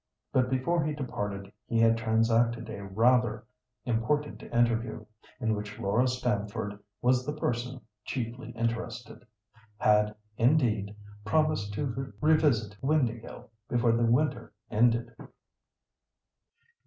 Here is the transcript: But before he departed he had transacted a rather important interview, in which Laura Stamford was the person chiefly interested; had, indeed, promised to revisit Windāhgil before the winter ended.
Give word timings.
But 0.33 0.49
before 0.49 0.83
he 0.83 0.93
departed 0.93 1.51
he 1.67 1.79
had 1.79 1.95
transacted 1.95 2.71
a 2.71 2.83
rather 2.87 3.45
important 3.85 4.41
interview, 4.41 5.05
in 5.39 5.53
which 5.53 5.77
Laura 5.77 6.07
Stamford 6.07 6.79
was 7.03 7.23
the 7.23 7.33
person 7.33 7.81
chiefly 8.03 8.49
interested; 8.53 9.23
had, 9.77 10.15
indeed, 10.37 10.95
promised 11.23 11.75
to 11.75 12.15
revisit 12.19 12.75
Windāhgil 12.81 13.47
before 13.69 13.91
the 13.91 14.01
winter 14.05 14.51
ended. 14.71 15.11